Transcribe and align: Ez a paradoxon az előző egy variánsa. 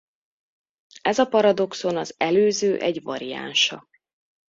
Ez 1.01 1.19
a 1.19 1.25
paradoxon 1.25 1.97
az 1.97 2.13
előző 2.17 2.79
egy 2.79 3.01
variánsa. 3.03 3.89